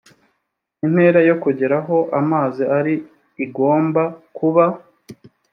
intera 0.85 1.19
yo 1.29 1.35
kugera 1.43 1.75
aho 1.81 1.97
amazi 2.19 2.63
ari 2.77 2.93
igomba 3.45 4.03
kuba 4.37 4.65